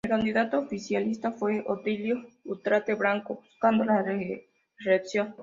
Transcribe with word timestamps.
El 0.03 0.09
candidato 0.09 0.57
oficialista 0.57 1.31
fue 1.31 1.63
Otilio 1.67 2.25
Ulate 2.45 2.95
Blanco 2.95 3.35
buscando 3.47 3.83
la 3.85 4.03
reelección. 4.77 5.35